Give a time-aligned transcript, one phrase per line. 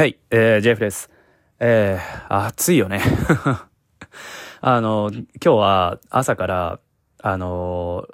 [0.00, 1.10] はい、えー、JF です。
[1.58, 3.02] えー、暑いよね。
[4.62, 6.80] あの、今日は朝から、
[7.22, 8.08] あの、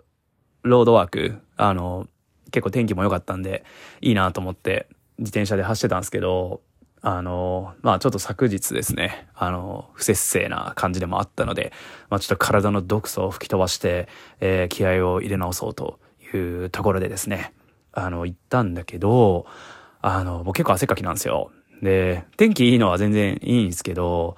[0.64, 2.08] ロードワーク、あの、
[2.50, 3.64] 結構天気も良かったんで、
[4.00, 4.88] いいなと思って
[5.18, 6.60] 自転車で走ってたんですけど、
[7.02, 11.72] あの、まあちょっと昨日ですね、あの、不節制な感じでもあったので、
[12.10, 14.08] まあちょっと体の毒素を吹き飛ばして、
[14.40, 16.00] えー気合を入れ直そうと
[16.34, 17.52] いうところでですね、
[17.92, 19.46] あの、行ったんだけど、
[20.02, 21.52] あの、僕結構汗かきなんですよ。
[21.82, 24.36] で、天気いいのは全然いいんですけど、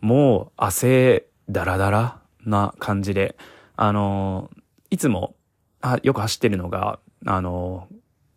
[0.00, 3.36] もう汗だらだらな感じで、
[3.76, 4.50] あの、
[4.90, 5.34] いつも、
[5.80, 7.88] あよく走ってるのが、あの、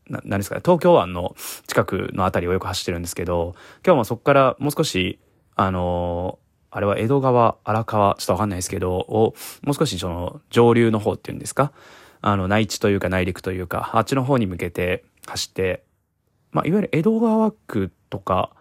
[0.09, 1.36] な何ですかね、東京湾の
[1.68, 5.20] 近くのあたりをよく走ってるんですけど、今日もそこからもう少し、
[5.56, 6.40] あの、
[6.70, 9.34] あれは江戸川、荒川、ちょっとわかんないですけど、を、
[9.64, 11.72] もう少しその上流の方っていうんですか、
[12.22, 15.84] あの、内地というか内陸というか、あっちの方に向けて走って、
[16.52, 18.52] まあ、いわゆる江戸川区とか、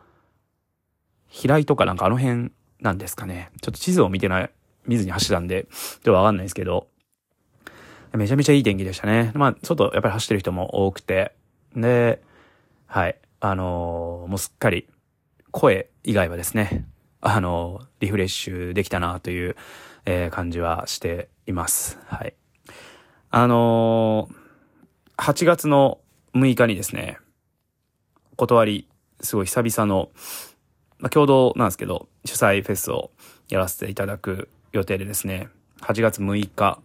[1.29, 3.51] 平井とかなんかあの辺なんですかね。
[3.61, 4.51] ちょっと地図を見てない、
[4.87, 6.89] 見ずに走ったんで、ちょっとわかんないですけど、
[8.15, 9.31] めちゃめちゃいい天気でしたね。
[9.35, 11.33] まあ、外やっぱり走ってる人も多くて、
[11.77, 12.23] で、
[12.87, 14.89] はい、あのーもうすっかり
[15.53, 16.87] 声以外はですね、
[17.21, 19.57] あのーリフレッシュできたなという、
[20.07, 21.99] えー感じはしています。
[22.07, 22.35] はい。
[23.31, 24.41] あのー
[25.23, 26.01] 8月の
[26.35, 27.19] 6日にですね、
[28.37, 28.89] 断り、
[29.21, 30.11] すごい久々の、
[30.99, 33.11] まあ、共同なんですけど、主催フェスを
[33.49, 35.49] やらせていただく予定でですね、
[35.81, 36.81] 8月6日、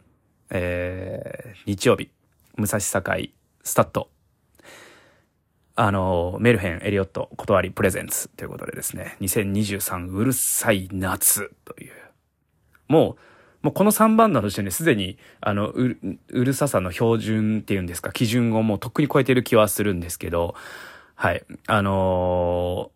[0.49, 2.09] えー、日曜日、
[2.57, 3.29] 武蔵境
[3.63, 4.09] スタッド、
[5.75, 11.91] あの、メルヘン、エリオット、断りプレゼンツということでですね、2023うるさい夏という、
[12.87, 13.17] も
[13.61, 20.55] う、もうこの3バンドの時点ですでに、あの、うるうるささの標準っていうんですか、基準をもうとっくに超えてる気はするんですけど、
[21.15, 21.43] はい。
[21.67, 22.95] あのー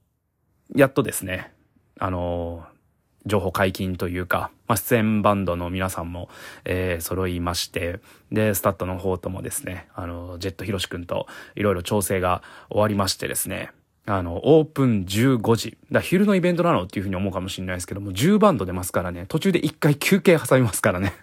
[0.76, 1.52] やっとですね、
[1.98, 2.80] あのー
[3.26, 6.30] 情報解禁というか、まあ、出演バンドの皆さんも、
[6.64, 8.00] えー揃いまして、
[8.32, 13.72] で、スタッドの方ともですね、あの、ジェットヒロシ君といろいろ調整が終わりましてですね、
[14.06, 15.78] あの、オープン15時。
[15.92, 21.14] だ昼のイベントなのっていうふうに思うかもしれないですけども、10バンド出ますからね、途中で1回休憩挟みますからね。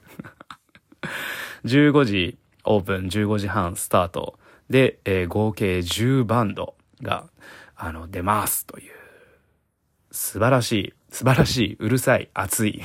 [1.65, 4.38] 15時オープン、15時半スタート
[4.70, 7.28] で、えー合計10バンドが、
[7.76, 8.92] あの、出ますという。
[10.10, 12.82] 素晴らしい、素晴らしい、うるさい、熱い。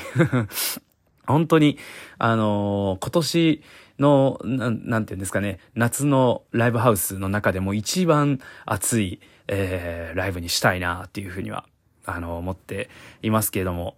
[1.27, 1.77] 本当に、
[2.17, 3.61] あのー今年
[3.99, 11.65] の、な、なんていうんですかね、夏のライブハウスの中でも一番熱い、えーライブにしたいなっていうふうには、
[12.05, 12.89] あの思って
[13.21, 13.95] いますけれども、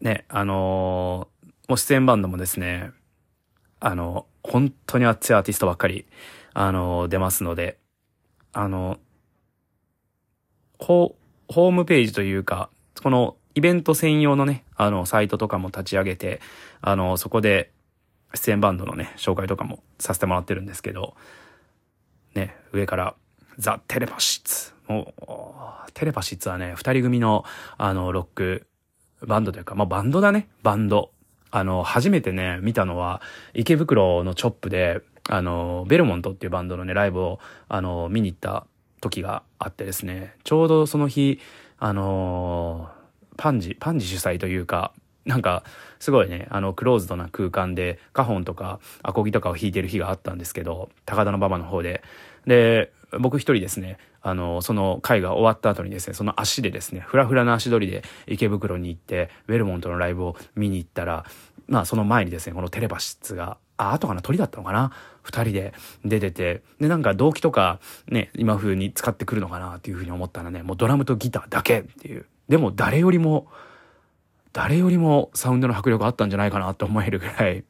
[0.00, 2.90] ね、あのーもう出演バンドもですね、
[3.80, 6.06] あの、本当に熱いアーティストばっかり、
[6.52, 7.78] あの、出ますので、
[8.52, 8.98] あの、
[10.78, 11.14] ホ
[11.48, 12.70] ホームページというか、
[13.02, 16.40] このイベント専用のね、あの、サイトとかも立ち上げて、
[16.80, 17.70] あの、そこで
[18.34, 21.14] 出演バンドのね、紹介とかもさせてもらってるんですけど、
[22.34, 23.14] ね、上から、
[23.58, 24.74] ザ・テレパシッツ。
[24.88, 25.14] も
[25.88, 27.44] う、テレパシッツはね、二人組の、
[27.78, 28.66] あの、ロック
[29.22, 31.12] バンドというか、まあ、バンドだね、バンド。
[31.50, 33.22] あの、初めてね、見たのは、
[33.54, 38.66] 池袋のチョップで、あの、ベルモントっていうバンドのね、ライブを、あの、見に行った
[39.04, 41.38] 時があってですね、ちょうどその日、
[41.78, 42.88] あの、
[43.36, 44.92] パンジ、パンジ主催というか、
[45.26, 45.62] なんか、
[45.98, 52.02] すごいね、あの、クローズドな空間で、カホンとか、アコギとかを弾いてる日があったんですけど、高田馬場の方で。
[52.46, 61.24] で、僕一人ですね、あの、その会が終わった後にですね、その足でですね、ふらふらな足取りで池袋に行って、ウェルモントのライブを見に行ったら、
[61.66, 64.22] まあその前にですね、このテレパシッツが、あ、後かな？
[64.22, 64.92] 鳥だったのかな？
[65.22, 65.74] 二人で
[66.04, 72.26] 出てて、で、なんか動機とかね、今風に使ってくるのかなっていう風に思ったらね、もうドラムとギターだけっていう。
[72.48, 73.48] でも誰よりも、
[74.52, 77.64] 誰よりもサウンドの迫力あったんじゃないかなと思えるぐらい、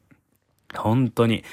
[0.75, 1.43] 本当に。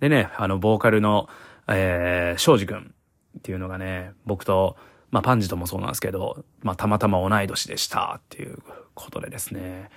[0.00, 1.28] でね、あの、ボーカルの、
[1.68, 2.94] えー、庄司くん
[3.38, 4.76] っていうのがね、僕と、
[5.10, 8.58] まあ、パンジともそうなんですけど、まあ、たまたま同い年でしたっていう
[8.94, 9.90] ことでですね、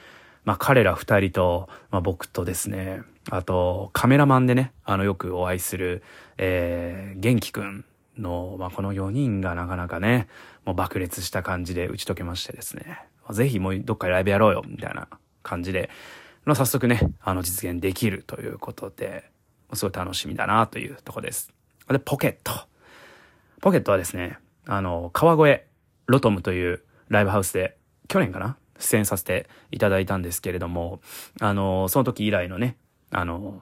[0.43, 6.03] まあ、彼ら二人と、まあ、僕とですね、あと、カメラマンでね、あの、よくお会いする、
[6.37, 7.85] えー、元気くん
[8.17, 10.27] の、まあ、この4人がなかなかね、
[10.65, 12.99] もう爆裂した感じで打ち解けましてですね、
[13.31, 15.07] ぜひもうどっかライブやろうよ、みたいな
[15.41, 15.89] 感じで、
[16.45, 19.29] まあ、早速ね、あの、実現できるということで、
[19.73, 21.53] すごい楽しみだなというとこです。
[21.89, 22.51] で、ポケット。
[23.61, 25.63] ポケットはですね、あの、川越
[26.07, 27.77] ロトムというライブハウスで、
[28.09, 28.57] 去年かな？
[28.79, 30.99] 出演させていただいたんですけれども、
[31.39, 32.75] あの、その時以来のね、
[33.13, 33.61] あの、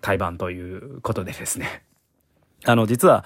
[0.00, 1.82] 対バンということでですね。
[2.66, 3.24] あの、実は、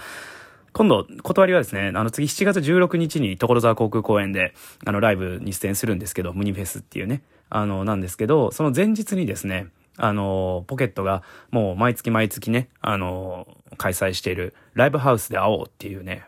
[0.72, 4.54] 今度、断りはですね、あの次7月16日に所沢航空公園で、
[4.84, 11.22] あのライブに出演するんですけど、ムニフェスっていうね、あの、なんですけど、その前日にですね、あの、ポケットが
[11.52, 13.46] もう毎月毎月ね、あの、
[13.76, 16.24] 開催しているライブハウスで会おうっていうね、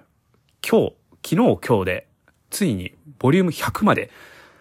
[0.69, 0.94] 今日、
[1.25, 2.08] 昨日今日で、
[2.50, 4.10] ついにボリューム100まで、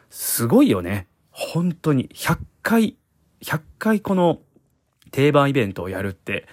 [0.10, 1.08] すごいよね。
[1.30, 2.10] 本当に。
[2.10, 2.96] 100回、
[3.46, 4.40] 100回この
[5.12, 6.48] 定番イベントをやるって、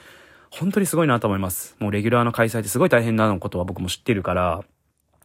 [0.50, 1.74] 本当にすごいなと思います。
[1.78, 4.62] もうレギュラーの開催ってすごい大変なのことは僕も知ってるから、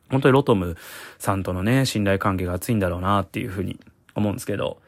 [0.09, 0.77] 本当にロトム
[1.19, 3.77] さんとのね、信頼関係が厚いんだろうなっていうふうに
[4.15, 4.79] 思うんですけど、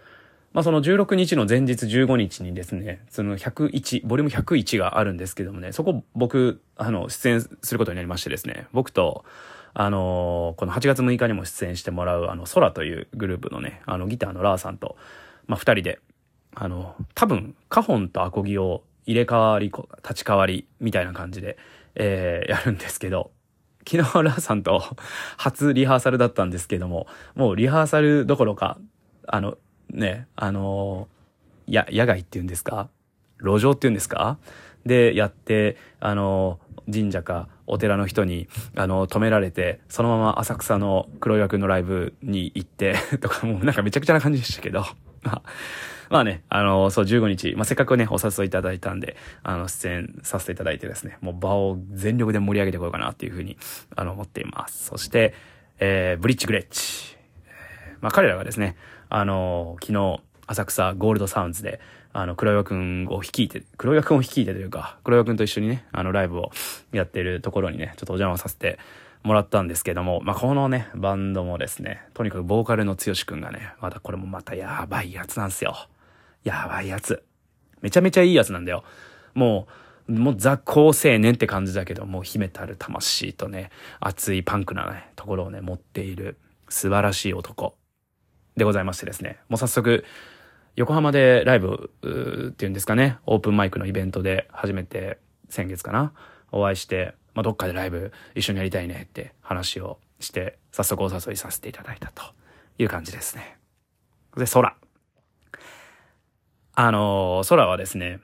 [0.54, 9.26] まあその16日の前日15日にですね、その101、ボリューム101があるんですけどもね、そこ僕、あの、出演することになりましてですね、僕と、
[9.74, 14.96] あのこの8月6日にも出演してもらう、あの、空というグループのね、あの、ギターのラーさんと、
[15.48, 16.00] まあ二人で、
[16.62, 19.72] あの、多分、カホンとアコギを入れ替わり、
[20.04, 21.58] 立ち替わり、みたいな感じで、
[21.96, 23.32] えー、やるんですけど、
[23.90, 24.84] 昨日ラーさんと
[25.38, 28.78] 初リハーサルだったんですけども、もうリハーサルどころか、
[29.26, 29.58] あの、
[29.90, 32.90] ね、あのー、や、野外っていうんですか
[33.42, 34.38] 路上っていうんですか
[34.86, 44.84] で、やって、あのー、神社かお寺の人に、あの、止められて、そのまま浅草の黒岩くんのライブに行って とか、もうなんかめちゃくちゃな感じでしたけど、
[46.10, 53.58] まあね、あの、そう、15日、まあ、せっかくね、お誘いいただいたんで、あの、出演させていただいてですね、もう場を全力で盛り上げてこようかなっていうふうに、
[53.96, 54.86] あの、思っています。
[54.86, 55.34] そして、
[55.80, 57.18] えー、ブリッジグレッチ。
[58.02, 58.76] まあ、彼らがですね、
[59.10, 61.80] あの、昨日、浅草ゴールドサウンズで、
[62.12, 66.52] あの、黒岩くんを率いて、黒岩くんを率いてというか、黒岩くんと一緒にね、あの、ライブを
[66.92, 68.80] やってるところにね、ちょっとお邪魔させて
[69.24, 75.76] もらったんですけども、まあ、このね、バンドもですね、とにかくボーカルの剛くんがね、またこれもまたやばいやつなんですよ。
[76.44, 77.24] やばいやつ。
[77.82, 78.84] めちゃめちゃいいやつなんだよ。
[79.34, 79.68] も
[80.08, 83.70] う、もうザ・高青年って感じだけど、もう秘めたる魂とね、
[84.00, 86.38] 熱いパンクなね、ところをね、持っている
[86.68, 87.78] 素晴らしい男
[88.58, 89.40] でございましてですね。
[89.50, 90.06] もう早速、
[90.76, 91.92] 横浜でライブ
[92.50, 95.20] っていうんですかね、オープンマイクのイベントで初めて
[95.50, 96.14] 先月かな、
[96.52, 102.24] お会いして、まあ、どっかでライブ一緒にやりたいねって話をして、早速お誘いさせていただいたと
[102.78, 103.58] いう感じですね。
[104.36, 104.76] で、空。
[106.82, 108.22] あの、空はですね、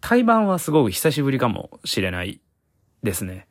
[0.00, 2.40] 対バンはすごく久しぶりかもしれない
[3.04, 3.46] ですね。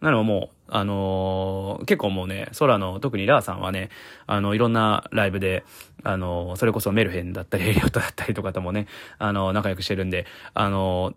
[0.00, 3.88] なのもう、あのー、結構もうね、空の、特にラーさんはね、
[4.28, 5.64] あの、いろんなライブで、
[6.04, 8.86] あのー、それこそメルヘンだったり、エリオットだったりとかともね、
[9.18, 10.24] あのー、仲良くしてるんで、
[10.54, 11.14] あの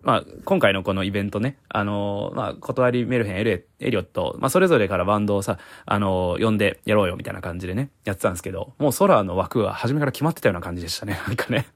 [0.00, 11.66] まあ、今回のこのイベントね、あのまあ、断りメルヘン、エレ、エリオット、まあ、それぞれからバンドをさ、あの呼んでやろうよみたいな感じでね、やってたんですけど、もう空の枠は初めから決まってたような感じでしたね、なんかね。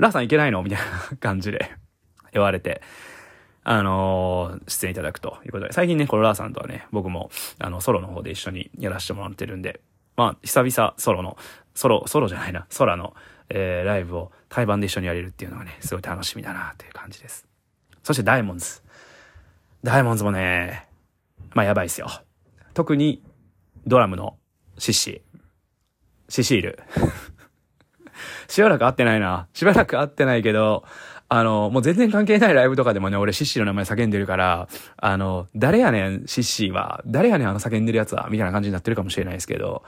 [0.00, 0.62] ラーさんいけないの？
[0.62, 1.70] みたいな感じで
[2.32, 2.82] 言われて、
[3.62, 9.80] あのー、出演いただくということで、最近ね、このラーさんとはね、僕も、あの、ソロの方で一緒にやらせてもらってるんで、
[10.16, 11.36] まあ、久々ソロの、
[11.74, 13.14] ソロ、ソロじゃないな、空の、
[13.50, 17.46] えー、ライブを対バンで一緒にやれるっていうのがね、すごい楽しみだなという感じです。
[18.02, 18.82] そしてダイモンズ。
[19.84, 20.88] ダイモンズもね、
[21.54, 22.08] まあやばいっすよ。
[22.74, 23.22] 特に、
[23.86, 24.38] ドラムの
[24.78, 25.22] シッシ。
[26.28, 26.78] シシール。
[28.48, 29.46] しばらく会ってないな。
[29.52, 30.84] しばらく会ってないけど、
[31.28, 37.02] あの、もう全然関係ないライブとかでもね、俺シッシーの名前叫んでるから、あの、誰やねん、シッシーは。
[37.06, 38.28] 誰やねん、あの叫んでるやつは。
[38.30, 39.84] みたいな感じになってるかもしれないですけど、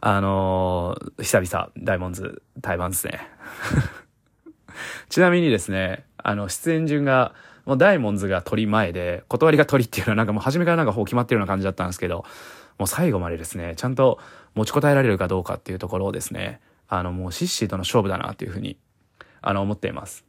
[0.00, 3.28] あの久々、ダイモンズ、対バンですね。
[5.08, 7.34] ちなみにですね、あの、出演順が、
[7.66, 12.24] もうダイモンズが鳥前で、断りが鳥っていうのはなんかもう初めからなんかほう決まってるような感じだったんですけど、
[12.78, 14.20] もう最後までですね、ちゃんと
[14.54, 18.78] 持ちこたえられるかどうかっていうところをですね、あの、もうシッシーとの勝負だなっていうふうに、
[19.40, 20.24] あの、思っています。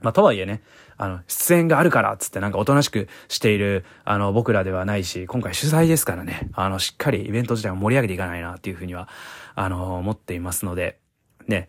[0.00, 0.62] まあ、とはいえね、
[0.96, 9.08] あの、出演があるからつってなんかおとなしくしている、あの、僕らではないし、今回主催ですからね、あの、しっかりイベント自体を盛り上げていかないなっていうふうには、
[9.54, 10.98] あの、思っていますので、
[11.46, 11.68] ね、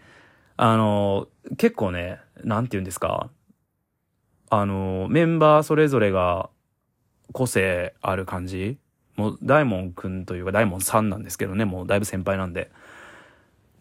[0.57, 3.29] あの、結構ね、なんて言うんですか、
[4.49, 6.49] あの、メンバーそれぞれが
[7.33, 8.77] 個性ある感じ
[9.15, 12.71] もう、大門くんというか大門さんなんですけどね、もうだいぶ先輩なんで。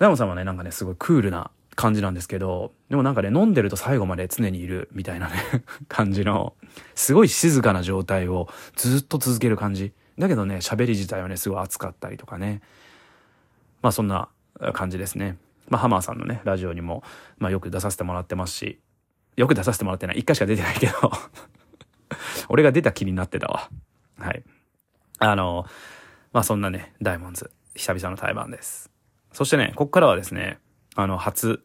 [0.03, 5.35] 大門さんはね、なんかね、すごいクールな感じなんですけど、でもなんかね、飲んでると最後まで常にいるみたいなね
[5.87, 6.57] 感じの、
[6.97, 9.93] すごい静かな状態をずっと続ける感じ。
[10.19, 12.63] だけどね、喋り自体はね、すごい熱かったりとかね。
[13.81, 14.29] まあそんな
[14.73, 15.39] 感じですね。
[15.69, 17.05] まあハマーさんのね、ラジオにも、
[17.39, 18.81] まあよく出させてもらってますし、
[19.37, 20.19] よく出させてもらってない。
[20.19, 20.95] 一回しか出てないけど
[22.51, 23.71] 俺が出た気になってたわ。
[24.19, 24.43] はい。
[25.21, 25.65] あの、
[26.33, 28.92] まあそんなね、ダイモンズ、久々の対バンです。
[29.33, 30.59] そしてね、こっからはですね、
[30.95, 31.65] あの、初、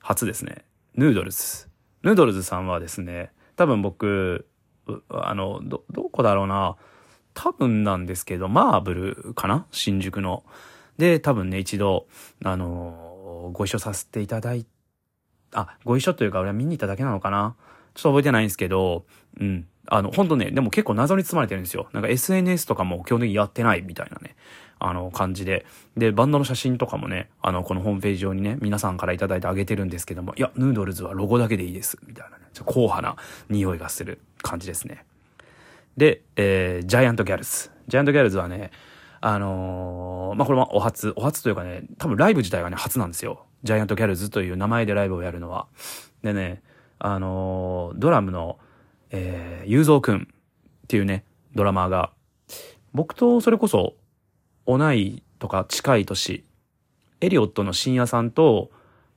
[0.00, 0.64] 初ですね。
[0.94, 1.68] ヌードルズ。
[2.02, 4.46] ヌードルズさんはですね、多分僕、
[5.10, 6.76] あの、ど、どこだろうな。
[7.34, 9.66] 多分なんですけど、マーブルかな？
[9.70, 10.44] 新宿の。
[10.96, 12.06] で、多分ね、一度、
[12.44, 14.66] あの、ご一緒させていただい
[15.52, 17.54] あ、ご一緒というか俺は見に行っただけなのかな？
[17.94, 19.06] ちょっと覚えてないんですけど、
[19.40, 19.66] うん。
[19.90, 21.88] あの、ほんとね、でも結構謎に包まれてるんですよ。
[21.92, 24.36] なんか SNS とかも基本的にやってないみたいなね、
[24.78, 25.64] あの、感じで。
[25.96, 31.98] で、バンドの写真とかもね、あの、このホームページ上にね、皆さんからいただいてあげてるんですけども、いや、ヌードルズはロゴだけでいいです。
[32.06, 33.16] みたいなね、ちょ硬派な
[33.48, 35.04] 匂いがする感じですね。
[35.96, 37.70] で、えー、ジャイアントギャルズ。
[37.88, 38.70] ジャイアントギャルズはね、
[39.20, 43.46] あのー、まあ、これはお初、お初というかね、多分ライブ自体がね、初なんですよ。
[43.64, 45.66] ジャイアントギャルズという名前でライブをやるのは。
[46.22, 46.62] でね、
[46.98, 48.58] あのー、ドラムの、
[49.10, 51.24] えー、ゆうぞうくんっていうね、
[51.54, 52.12] ドラマーが、
[52.92, 53.94] 僕とそれこそ、
[54.66, 56.44] 同いとか近い年、
[57.20, 58.70] エリオットの深夜さんと、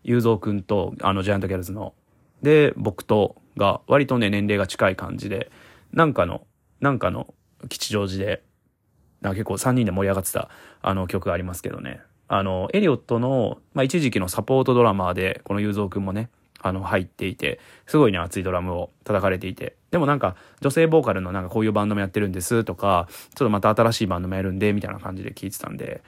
[0.04, 1.94] ゆうぞうくんと、あの、ジャイアントギャルズの、
[2.42, 5.52] で、僕とが、割とね、年齢が近い感じで、
[5.94, 6.48] なんかの、
[6.80, 7.34] なんかの
[7.70, 8.44] 吉祥寺で、
[9.22, 10.50] なんか結構3人で盛り上がってた、
[10.82, 12.02] あの曲がありますけどね。
[12.28, 16.30] あの、エリオットの、まあ、一時期のサポートドラマーで、このゆうぞうくんもね、
[16.64, 19.76] あの、入っていて、すごいね、熱いドラムを叩かれていて。
[19.90, 26.04] でもなんか、女性ボーカルのなんかこういうバンドもやってるんですとか、ちょっとまた新しいバンドもやるんで、みたいな感じで聞いてたんで、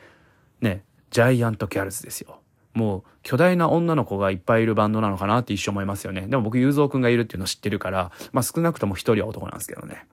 [0.62, 2.40] ね、ジャイアントギャルズですよ。
[2.74, 6.28] もう、巨大な女の子がいっぱいいるバンドなのかなって一瞬思いますよね。
[6.28, 10.06] でも僕、ゆうぞうくんがいるっていうの知ってるから、まあ少なくとも一人は男なんですけどね。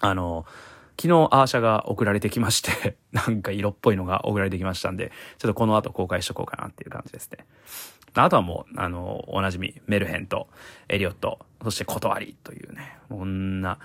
[0.00, 0.44] あの、
[1.00, 7.44] 昨日アーシャが送られてきまして なんか色っぽいのが送られてきましたんで、ちょっとこの後公開しとこうかなっていう感じですね。
[8.24, 10.48] あとはもう、あの、おなじみ、メルヘンと、
[10.88, 13.78] エリオット、そして断りというね、こんな、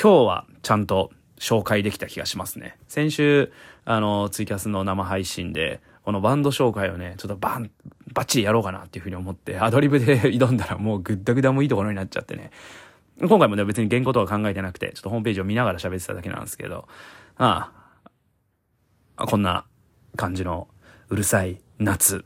[0.00, 2.76] 今日はちゃんと紹介できた気がしますね。
[2.88, 3.52] 先週、
[3.84, 7.70] あの、ツイキャスの生配信で、このバンド紹介をね、ちょっとバン、
[8.12, 12.50] バッチリやろうかなっていうふうに思って、アドリブで 挑んだらもうグッダグダもいいところになっちゃってね。
[13.20, 16.88] 今回もね、別に原稿とか考えてなくて、ちょっとホームページを見ながら喋ってただけなんですけど、
[17.36, 17.70] あ
[19.16, 19.64] あ、こんな
[20.16, 20.68] 感じの
[21.08, 22.24] うるさい夏。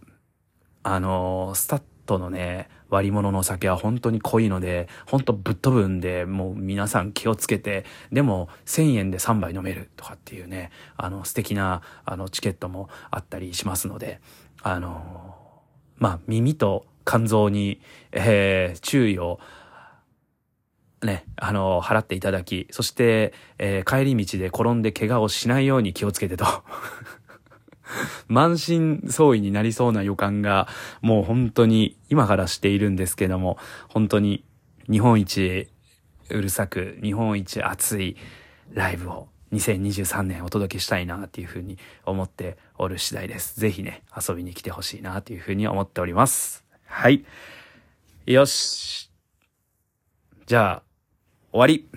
[0.88, 14.20] あの、スタッドのね、割物のお酒は本当に濃いので、本当ぶっ飛ぶんで、もう皆さん気をつけて、でも1000円で3杯飲めるとかっていうね、あの素敵なあのチケットもあったりしますので、
[14.62, 15.34] あの、
[15.96, 17.80] まあ耳と肝臓に、
[18.12, 19.40] えー、注意を
[21.02, 26.46] ね、あの、払っていただき、そして、えー、帰り道で転んで怪我をしないように気をつけてと。
[28.28, 30.68] 満身創痍になりそうな予感が、
[31.00, 34.44] もう本当に今からしているんですけども、本当に
[34.90, 35.68] 日本一
[36.30, 38.16] うるさく、日本一熱い
[38.72, 43.60] ライブを2023年お届けしたいなっていうふうに思っておる次第です。
[43.60, 46.64] ぜひね、遊びに来てほしいなというふうに思っております。
[46.86, 47.24] はい。
[48.26, 49.10] よし。
[50.46, 50.82] じゃあ、
[51.52, 51.88] 終わり